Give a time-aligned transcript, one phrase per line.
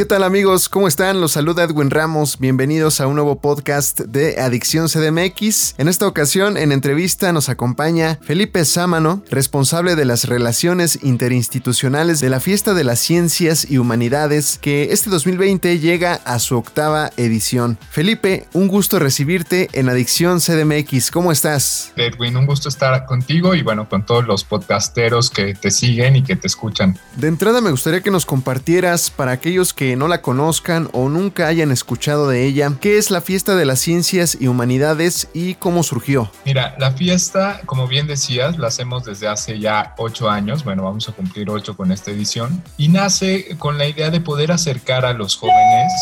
[0.00, 0.70] ¿Qué tal amigos?
[0.70, 1.20] ¿Cómo están?
[1.20, 2.38] Los saluda Edwin Ramos.
[2.38, 5.74] Bienvenidos a un nuevo podcast de Adicción CDMX.
[5.76, 12.30] En esta ocasión, en entrevista, nos acompaña Felipe Sámano, responsable de las relaciones interinstitucionales de
[12.30, 17.76] la Fiesta de las Ciencias y Humanidades, que este 2020 llega a su octava edición.
[17.90, 21.10] Felipe, un gusto recibirte en Adicción CDMX.
[21.10, 21.92] ¿Cómo estás?
[21.96, 26.22] Edwin, un gusto estar contigo y bueno, con todos los podcasteros que te siguen y
[26.22, 26.98] que te escuchan.
[27.16, 31.46] De entrada me gustaría que nos compartieras para aquellos que no la conozcan o nunca
[31.46, 35.82] hayan escuchado de ella, ¿qué es la Fiesta de las Ciencias y Humanidades y cómo
[35.82, 36.30] surgió?
[36.44, 41.08] Mira, la fiesta, como bien decías, la hacemos desde hace ya ocho años, bueno, vamos
[41.08, 45.12] a cumplir ocho con esta edición, y nace con la idea de poder acercar a
[45.12, 45.92] los jóvenes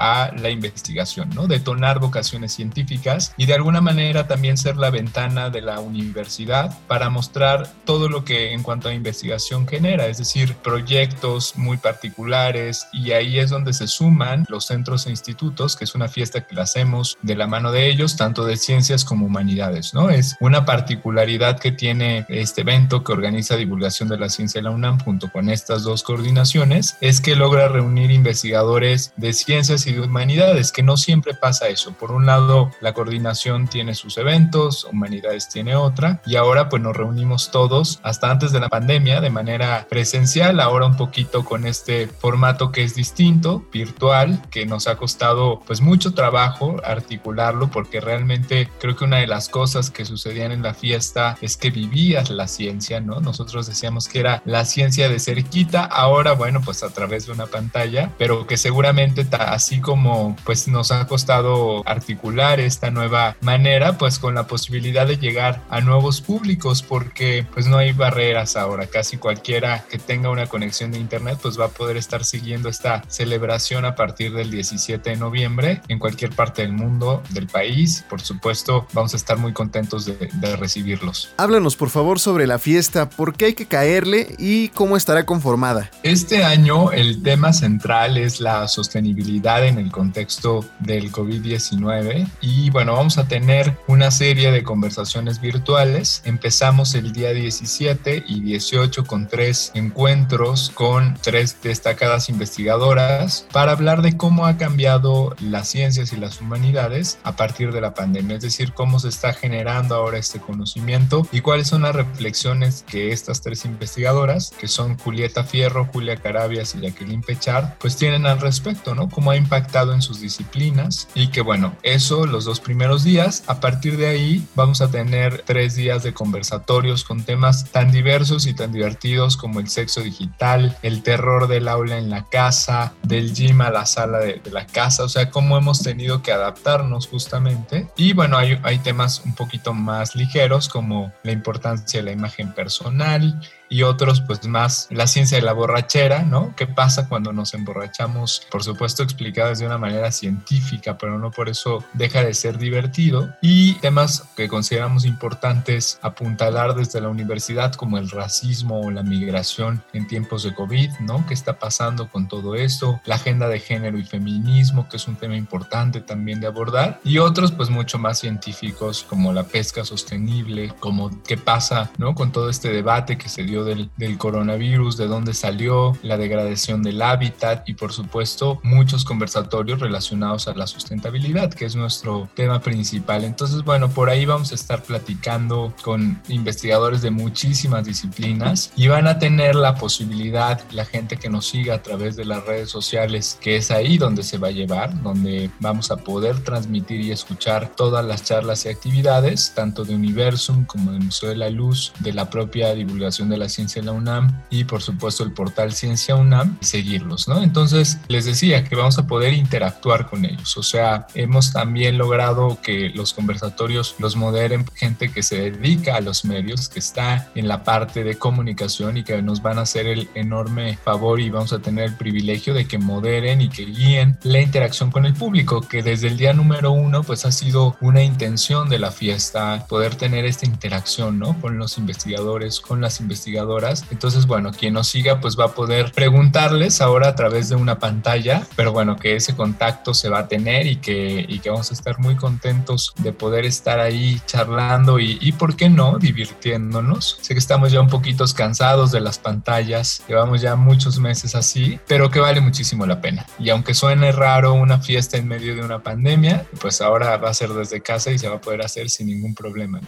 [0.00, 1.46] a la investigación, ¿no?
[1.46, 7.10] Detonar vocaciones científicas y de alguna manera también ser la ventana de la universidad para
[7.10, 13.12] mostrar todo lo que en cuanto a investigación genera, es decir, proyectos muy particulares y
[13.12, 16.62] ahí es donde se suman los centros e institutos, que es una fiesta que la
[16.62, 20.08] hacemos de la mano de ellos, tanto de ciencias como humanidades, ¿no?
[20.08, 24.70] Es una particularidad que tiene este evento que organiza divulgación de la ciencia de la
[24.70, 30.00] UNAM junto con estas dos coordinaciones, es que logra reunir investigadores de ciencias y de
[30.00, 31.92] humanidades, que no siempre pasa eso.
[31.92, 36.96] Por un lado, la coordinación tiene sus eventos, humanidades tiene otra, y ahora pues nos
[36.96, 42.06] reunimos todos, hasta antes de la pandemia, de manera presencial, ahora un poquito con este
[42.06, 48.68] formato que es distinto, virtual, que nos ha costado pues mucho trabajo articularlo, porque realmente
[48.80, 52.48] creo que una de las cosas que sucedían en la fiesta es que vivías la
[52.48, 53.20] ciencia, ¿no?
[53.20, 57.46] Nosotros decíamos que era la ciencia de cerquita, ahora bueno, pues a través de una
[57.46, 64.18] pantalla, pero que seguramente así como pues nos ha costado articular esta nueva manera, pues
[64.18, 69.16] con la posibilidad de llegar a nuevos públicos, porque pues no hay barreras ahora, casi
[69.16, 73.84] cualquiera que tenga una conexión de internet pues va a poder estar siguiendo esta celebración
[73.84, 78.86] a partir del 17 de noviembre en cualquier parte del mundo, del país, por supuesto
[78.92, 81.32] vamos a estar muy contentos de, de recibirlos.
[81.36, 85.90] Háblanos por favor sobre la fiesta, por qué hay que caerle y cómo estará conformada.
[86.02, 92.94] Este año el tema central es la sostenibilidad en el contexto del COVID-19 y bueno,
[92.94, 96.22] vamos a tener una serie de conversaciones virtuales.
[96.24, 104.02] Empezamos el día 17 y 18 con tres encuentros con tres destacadas investigadoras para hablar
[104.02, 108.42] de cómo ha cambiado las ciencias y las humanidades a partir de la pandemia, es
[108.42, 113.40] decir, cómo se está generando ahora este conocimiento y cuáles son las reflexiones que estas
[113.40, 118.94] tres investigadoras, que son Julieta Fierro, Julia Carabias y Jacqueline Pechard, pues tienen al respecto,
[118.94, 119.08] ¿no?
[119.08, 123.42] Cómo ha impactado en sus disciplinas y que bueno, eso los dos primeros días.
[123.48, 128.46] A partir de ahí vamos a tener tres días de conversatorios con temas tan diversos
[128.46, 133.34] y tan divertidos como el sexo digital, el terror del aula en la casa, del
[133.34, 137.88] gym a la sala de, la casa, o sea, cómo hemos tenido que adaptarnos justamente.
[137.96, 142.52] Y bueno, hay, hay temas un poquito más ligeros como la importancia de la imagen
[142.52, 143.40] personal,
[143.70, 146.54] y otros pues más la ciencia de la borrachera, ¿no?
[146.56, 148.42] ¿Qué pasa cuando nos emborrachamos?
[148.50, 149.02] Por supuesto
[149.40, 153.34] explicadas de una manera científica, pero no por eso deja de ser divertido.
[153.40, 159.82] Y temas que consideramos importantes apuntalar desde la universidad como el racismo o la migración
[159.92, 161.24] en tiempos de COVID, ¿no?
[161.26, 163.00] ¿Qué está pasando con todo esto?
[163.04, 167.00] La agenda de género y feminismo, que es un tema importante también de abordar.
[167.04, 172.14] Y otros pues mucho más científicos como la pesca sostenible, como qué pasa, ¿no?
[172.14, 177.00] Con todo este debate que se dio del, coronavirus, de dónde salió, la degradación del
[177.02, 183.22] hábitat y por supuesto muchos conversatorios relacionados a la sustentabilidad, que es nuestro tema principal.
[183.22, 189.06] Entonces, bueno, por ahí vamos a estar platicando con investigadores de muchísimas disciplinas y van
[189.06, 193.38] a tener la posibilidad, la gente que nos siga a través de las redes sociales,
[193.40, 197.70] que es ahí donde se va a llevar, donde vamos a poder transmitir y escuchar
[197.76, 202.12] todas las charlas y actividades, tanto de Universum como del Museo de la Luz, de
[202.12, 206.16] la propia divulgación de la Ciencia de la UNAM y por supuesto el portal Ciencia
[206.16, 207.40] UNAM y seguirlos, ¿no?
[207.42, 210.56] Entonces les decía que vamos a poder poder interactuar con ellos.
[210.56, 216.00] O sea, hemos también logrado que los conversatorios los moderen gente que se dedica a
[216.00, 219.86] los medios, que está en la parte de comunicación y que nos van a hacer
[219.86, 224.16] el enorme favor y vamos a tener el privilegio de que moderen y que guíen
[224.22, 228.02] la interacción con el público, que desde el día número uno pues ha sido una
[228.02, 231.38] intención de la fiesta poder tener esta interacción, ¿no?
[231.42, 233.84] Con los investigadores, con las investigadoras.
[233.90, 237.78] Entonces, bueno, quien nos siga pues va a poder preguntarles ahora a través de una
[237.78, 241.70] pantalla, pero bueno, que ese contacto se va a tener y que, y que vamos
[241.72, 247.18] a estar muy contentos de poder estar ahí charlando y, y, ¿por qué no?, divirtiéndonos.
[247.20, 251.80] Sé que estamos ya un poquito cansados de las pantallas, llevamos ya muchos meses así,
[251.88, 253.26] pero que vale muchísimo la pena.
[253.38, 257.34] Y aunque suene raro una fiesta en medio de una pandemia, pues ahora va a
[257.34, 259.80] ser desde casa y se va a poder hacer sin ningún problema.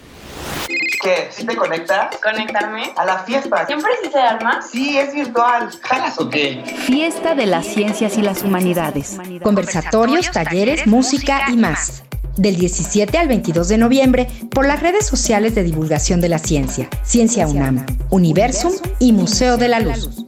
[1.03, 1.29] ¿Qué?
[1.33, 2.17] ¿Sí te conectas?
[2.23, 2.93] ¿Conectarme?
[2.97, 3.67] A la fiesta.
[3.67, 4.63] ¿Siempre sí se arma?
[4.63, 5.69] Sí, es virtual.
[5.83, 6.63] ¿Jalas o qué?
[6.87, 9.19] Fiesta de las Ciencias y las Humanidades.
[9.43, 12.05] Conversatorios, talleres, música y más.
[12.37, 16.89] Del 17 al 22 de noviembre por las redes sociales de divulgación de la ciencia,
[17.03, 20.25] Ciencia UNAM, Universum y Museo de la Luz.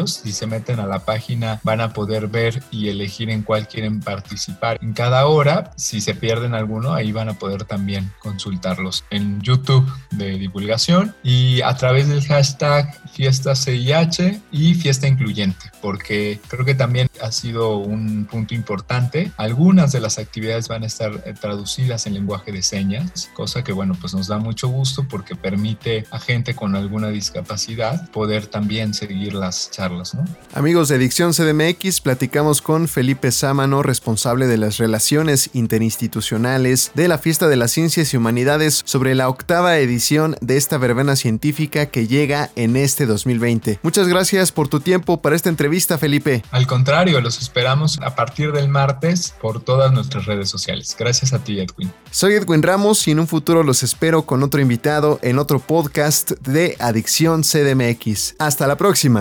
[0.08, 4.00] Si se meten a la página, van a poder ver y elegir en cuál quieren
[4.00, 5.72] participar en cada hora.
[5.76, 11.62] Si se pierden alguno, ahí van a poder también consultarlos en YouTube de divulgación y
[11.62, 17.78] a través del hashtag fiesta CIH y fiesta incluyente, porque creo que también ha sido
[17.78, 19.32] un punto importante.
[19.38, 23.74] Algunas de las actividades van a estar eh, traducidas en lenguaje de señas, cosa que
[23.74, 28.94] bueno, pues nos da mucho gusto porque permite a gente con alguna discapacidad poder también
[28.94, 30.24] seguir las charlas, ¿no?
[30.54, 37.18] Amigos de Dicción CDMX, platicamos con Felipe Sámano, responsable de las relaciones interinstitucionales de la
[37.18, 42.08] Fiesta de las Ciencias y Humanidades sobre la octava edición de esta verbena científica que
[42.08, 43.80] llega en este 2020.
[43.84, 46.44] Muchas gracias por tu tiempo para esta entrevista, Felipe.
[46.52, 50.96] Al contrario, los esperamos a partir del martes por todas nuestras redes sociales.
[50.98, 51.92] Gracias a ti, Edwin.
[52.12, 56.32] Soy Edwin Ramos y en un futuro los espero con otro invitado en otro podcast
[56.42, 58.36] de Adicción CDMX.
[58.38, 59.21] Hasta la próxima.